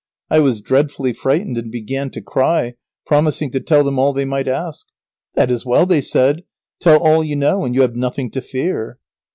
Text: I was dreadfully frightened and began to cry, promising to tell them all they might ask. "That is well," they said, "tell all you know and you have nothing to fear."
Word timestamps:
I 0.31 0.39
was 0.39 0.61
dreadfully 0.61 1.13
frightened 1.13 1.59
and 1.59 1.71
began 1.71 2.09
to 2.09 2.23
cry, 2.23 2.73
promising 3.05 3.51
to 3.51 3.59
tell 3.59 3.83
them 3.83 3.99
all 3.99 4.13
they 4.13 4.25
might 4.25 4.47
ask. 4.47 4.87
"That 5.35 5.51
is 5.51 5.63
well," 5.63 5.85
they 5.85 6.01
said, 6.01 6.41
"tell 6.79 6.99
all 6.99 7.23
you 7.23 7.35
know 7.35 7.63
and 7.63 7.75
you 7.75 7.83
have 7.83 7.95
nothing 7.95 8.31
to 8.31 8.41
fear." 8.41 8.97